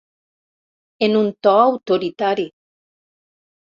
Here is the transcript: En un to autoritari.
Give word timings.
En 1.09 1.19
un 1.21 1.31
to 1.43 1.55
autoritari. 1.69 2.51